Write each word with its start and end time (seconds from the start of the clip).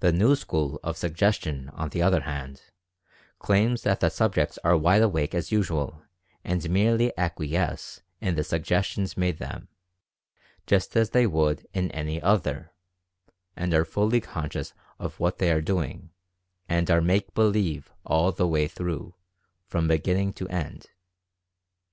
The 0.00 0.10
new 0.12 0.34
school 0.34 0.80
of 0.82 0.96
"Suggestion/' 0.96 1.70
on 1.72 1.90
the 1.90 2.02
other 2.02 2.22
hand, 2.22 2.62
claims 3.38 3.82
that 3.82 4.00
the 4.00 4.08
sub 4.08 4.34
jects 4.34 4.58
are 4.64 4.76
wide 4.76 5.02
awake 5.02 5.36
as 5.36 5.52
usual 5.52 6.02
and 6.42 6.68
merely 6.68 7.16
acquiesce 7.16 8.00
in 8.20 8.34
the 8.34 8.42
suggestions 8.42 9.16
made 9.16 9.38
them, 9.38 9.68
just 10.66 10.96
as 10.96 11.10
they 11.10 11.28
would 11.28 11.64
in 11.72 11.92
any 11.92 12.20
other, 12.20 12.72
and 13.54 13.72
are 13.72 13.84
fully 13.84 14.20
conscious 14.20 14.72
of 14.98 15.20
what 15.20 15.38
they 15.38 15.52
are 15.52 15.62
doing, 15.62 16.10
and 16.68 16.90
are 16.90 17.00
"make 17.00 17.32
believe" 17.32 17.92
all 18.04 18.32
the 18.32 18.48
way 18.48 18.66
through, 18.66 19.14
from 19.68 19.86
beginning 19.86 20.32
to 20.32 20.48
end. 20.48 20.88